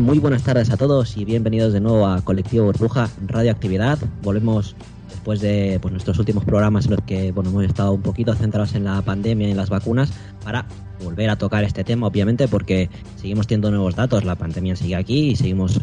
[0.00, 3.98] Muy buenas tardes a todos y bienvenidos de nuevo a Colectivo Burbuja Radioactividad.
[4.22, 4.76] Volvemos
[5.08, 8.74] después de pues, nuestros últimos programas en los que bueno, hemos estado un poquito centrados
[8.74, 10.12] en la pandemia y en las vacunas
[10.44, 10.64] para
[11.02, 14.24] volver a tocar este tema, obviamente, porque seguimos teniendo nuevos datos.
[14.24, 15.80] La pandemia sigue aquí y seguimos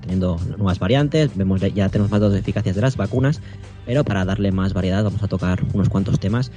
[0.00, 1.36] teniendo nuevas variantes.
[1.36, 3.40] Vemos ya tenemos más datos de eficacia de las vacunas,
[3.86, 6.52] pero para darle más variedad vamos a tocar unos cuantos temas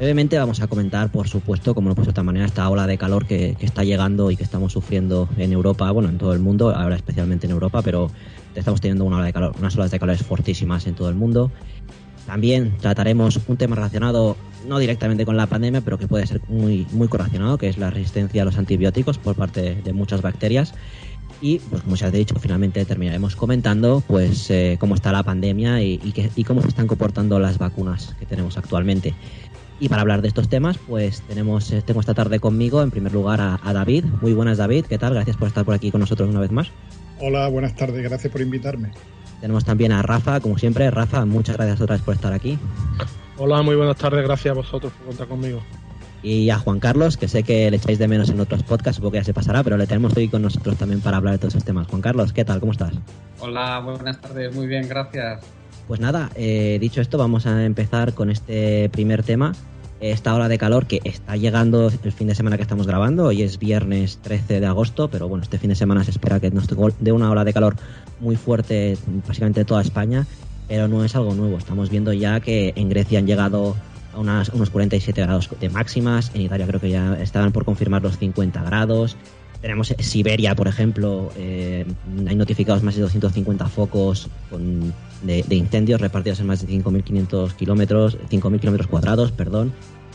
[0.00, 2.96] Brevemente vamos a comentar, por supuesto, como no puedo de otra manera, esta ola de
[2.96, 6.74] calor que, está llegando y que estamos sufriendo en Europa, bueno, en todo el mundo,
[6.74, 8.10] ahora especialmente en Europa, pero
[8.54, 11.52] estamos teniendo una ola de calor, unas olas de calor fortísimas en todo el mundo.
[12.24, 16.86] También trataremos un tema relacionado, no directamente con la pandemia, pero que puede ser muy,
[16.92, 20.72] muy correlacionado, que es la resistencia a los antibióticos por parte de muchas bacterias.
[21.42, 25.82] Y, pues como ya he dicho, finalmente terminaremos comentando pues eh, cómo está la pandemia
[25.82, 29.14] y cómo se están comportando las vacunas que tenemos actualmente.
[29.80, 33.12] Y para hablar de estos temas, pues tenemos eh, tengo esta tarde conmigo, en primer
[33.12, 34.04] lugar, a, David.
[34.20, 34.84] Muy buenas, David.
[34.84, 35.14] ¿Qué tal?
[35.14, 36.68] Gracias por estar por aquí con nosotros una vez más.
[37.18, 38.02] Hola, buenas tardes.
[38.02, 38.90] Gracias por invitarme.
[39.40, 40.90] Tenemos también a Rafa, como siempre.
[40.90, 42.58] Rafa, muchas gracias otra vez por estar aquí.
[43.38, 44.22] Hola, muy buenas tardes.
[44.22, 45.62] Gracias a vosotros por contar conmigo.
[46.22, 49.12] Y a Juan Carlos, que sé que le echáis de menos en otros podcasts, supongo
[49.12, 51.54] que ya se pasará, pero le tenemos hoy con nosotros también para hablar de todos
[51.54, 51.86] esos temas.
[51.86, 52.60] Juan Carlos, ¿qué tal?
[52.60, 52.92] ¿Cómo estás?
[53.38, 54.54] Hola, buenas tardes.
[54.54, 55.40] Muy bien, gracias.
[55.90, 59.56] Pues nada, eh, dicho esto, vamos a empezar con este primer tema
[59.98, 63.24] esta ola de calor que está llegando el fin de semana que estamos grabando.
[63.24, 66.52] Hoy es viernes 13 de agosto, pero bueno, este fin de semana se espera que
[66.52, 66.68] nos
[67.00, 67.74] dé una ola de calor
[68.20, 68.96] muy fuerte,
[69.26, 70.28] básicamente toda España,
[70.68, 71.58] pero no es algo nuevo.
[71.58, 73.74] Estamos viendo ya que en Grecia han llegado
[74.14, 78.16] a unos 47 grados de máximas, en Italia creo que ya estaban por confirmar los
[78.16, 79.16] 50 grados.
[79.60, 81.84] Tenemos Siberia, por ejemplo, eh,
[82.26, 84.28] hay notificados más de 250 focos
[85.22, 89.72] de, incendios repartidos en más de 5.500 kilómetros, 5.000 kilómetros cuadrados, perdón.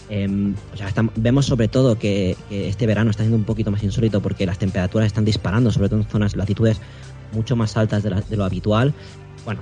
[0.09, 4.21] Em, o sea, vemos sobre todo que, este verano está siendo un poquito más insólito
[4.21, 6.81] porque las temperaturas están disparando, sobre todo en zonas, latitudes
[7.31, 8.93] mucho más altas de, lo habitual.
[9.45, 9.61] Bueno,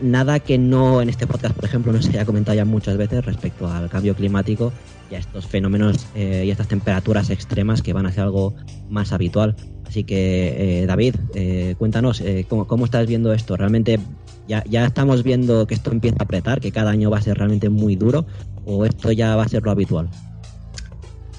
[0.00, 3.24] nada que no en este podcast, por ejemplo, no se haya comentado ya muchas veces
[3.24, 4.72] respecto al cambio climático
[5.10, 8.54] y a estos fenómenos eh, y estas temperaturas extremas que van a ser algo
[8.88, 9.56] más habitual.
[9.86, 13.56] Así que, eh, David, eh, cuéntanos, ¿cómo, ¿cómo, estás viendo esto?
[13.56, 13.98] ¿Realmente
[14.46, 17.36] ya, ya estamos viendo que esto empieza a apretar, que cada año va a ser
[17.36, 18.26] realmente muy duro?
[18.64, 20.08] ¿O esto ya va a ser lo habitual?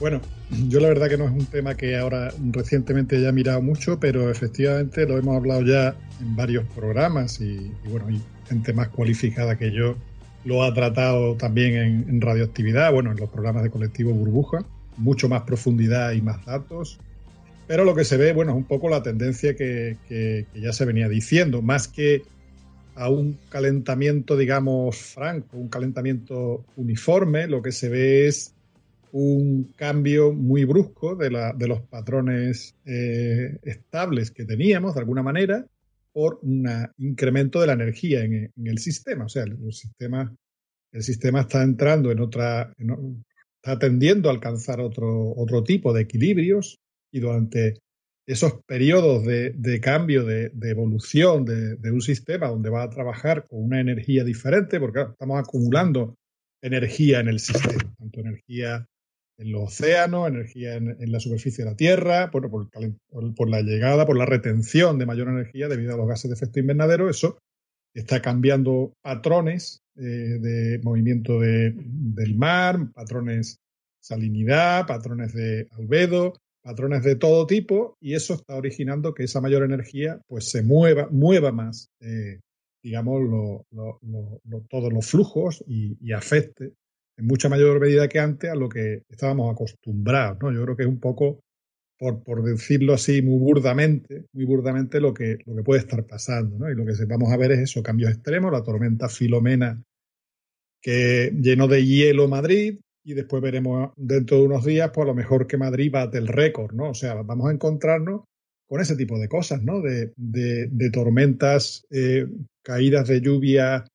[0.02, 0.20] Bueno,
[0.50, 4.30] yo la verdad que no es un tema que ahora recientemente haya mirado mucho, pero
[4.30, 9.72] efectivamente lo hemos hablado ya en varios programas y, bueno, y gente más cualificada que
[9.72, 9.96] yo
[10.44, 14.64] lo ha tratado también en, radioactividad, bueno, en los programas de colectivo Burbuja,
[14.98, 17.00] mucho más profundidad y más datos.
[17.68, 21.10] Pero lo que se ve, bueno, es un poco la tendencia que, ya se venía
[21.10, 22.22] diciendo, más que
[22.94, 28.55] a un calentamiento, digamos, franco, un calentamiento uniforme, lo que se ve es
[29.18, 35.66] un cambio muy brusco de, los patrones eh, estables que teníamos, de alguna manera,
[36.12, 36.68] por un
[36.98, 39.24] incremento de la energía en, el sistema.
[39.24, 40.36] O sea, el, sistema,
[40.92, 42.74] el sistema está entrando en otra,
[43.64, 46.78] está tendiendo a alcanzar otro, otro tipo de equilibrios
[47.10, 47.76] y durante
[48.28, 53.80] esos periodos de, cambio, de, evolución de, un sistema donde va a trabajar con una
[53.80, 56.18] energía diferente, porque estamos acumulando
[56.62, 58.86] energía en el sistema, tanto energía
[59.38, 64.18] en los océanos, energía en, la superficie de la Tierra, por, por, la llegada, por
[64.18, 67.38] la retención de mayor energía debido a los gases de efecto invernadero, eso
[67.94, 73.58] está cambiando patrones eh, de movimiento del mar, patrones
[74.02, 79.64] salinidad, patrones de albedo, patrones de todo tipo, y eso está originando que esa mayor
[79.64, 82.40] energía pues se mueva, mueva más, eh,
[82.84, 83.66] digamos,
[84.70, 86.74] todos los flujos y afecte
[87.18, 90.52] en mucha mayor medida que antes a lo que estábamos acostumbrados, ¿no?
[90.52, 91.40] Yo creo que es un poco,
[91.98, 96.58] por, por decirlo así muy burdamente, muy burdamente lo que, lo que puede estar pasando,
[96.58, 96.70] ¿no?
[96.70, 99.82] Y lo que vamos a ver es eso, cambios extremos, la tormenta Filomena
[100.82, 105.16] que llenó de hielo Madrid, y después veremos dentro de unos días, pues a lo
[105.16, 106.90] mejor que Madrid bate el récord, ¿no?
[106.90, 108.22] O sea, vamos a encontrarnos
[108.68, 109.80] con ese tipo de cosas, ¿no?
[109.82, 112.28] De, de, tormentas, eh,
[112.64, 113.86] caídas de lluvia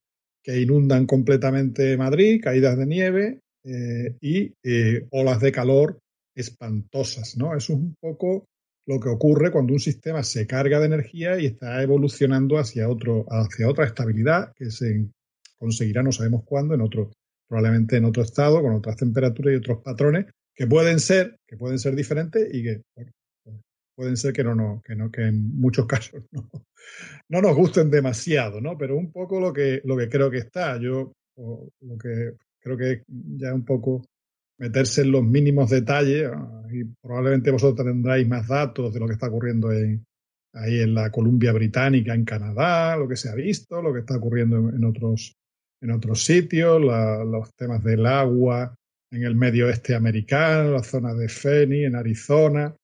[0.43, 5.99] que inundan completamente Madrid, caídas de nieve eh, y eh, olas de calor
[6.35, 7.55] espantosas, ¿no?
[7.57, 8.47] Eso es un poco
[8.87, 13.27] lo que ocurre cuando un sistema se carga de energía y está evolucionando hacia, otro,
[13.29, 15.07] hacia otra estabilidad que se
[15.59, 17.13] conseguirá, no sabemos cuándo, en otro,
[17.49, 20.27] probablemente en otro estado, con otras temperaturas y otros patrones
[20.57, 22.83] que pueden ser, que pueden ser diferentes y que
[23.95, 26.50] pueden ser que no, no, que no, que en muchos casos no,
[27.31, 28.77] no nos gusten demasiado, ¿no?
[28.77, 30.79] Pero un poco lo que, lo que creo que está.
[30.79, 34.05] Yo lo que creo que ya un poco
[34.59, 39.15] meterse en los mínimos detalles ah, y probablemente vosotros tendráis más datos de lo que
[39.15, 40.05] está ocurriendo en,
[40.53, 44.17] ahí en la Columbia Británica, en Canadá, lo que se ha visto, lo que está
[44.17, 45.35] ocurriendo en otros
[45.83, 48.75] en otros sitios, los temas del agua
[49.11, 52.75] en el medio oeste americano, la zona de Feni, en Arizona,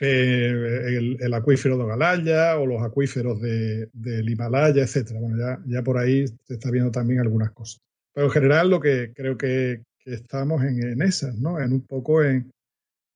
[0.00, 5.20] eh, el, acuífero de Galaya o los acuíferos de, del Himalaya, etcétera.
[5.20, 7.80] Bueno, ya, ya por ahí se está viendo también algunas cosas.
[8.12, 11.58] Pero en general lo que creo que, estamos en, en, esas, ¿no?
[11.60, 12.52] En un poco en,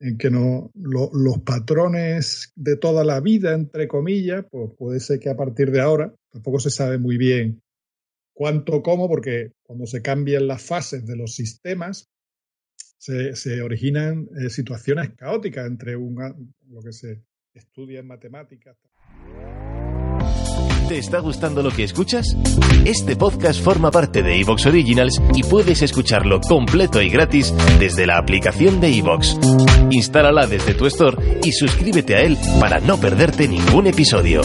[0.01, 5.29] en que no, los patrones de toda la vida, entre comillas, pues puede ser que
[5.29, 7.61] a partir de ahora, tampoco se sabe muy bien
[8.33, 12.09] cuánto cómo, porque cuando se cambian las fases de los sistemas,
[13.01, 17.23] se, originan eh, situaciones caóticas entre lo que se
[17.55, 18.77] estudia en matemáticas.
[20.89, 22.27] ¿Te está gustando lo que escuchas?
[22.85, 28.19] Este podcast forma parte de Evox Originals y puedes escucharlo completo y gratis desde la
[28.19, 29.39] aplicación de Evox.
[29.91, 34.43] Instálala desde tu store y suscríbete a él para no perderte ningún episodio.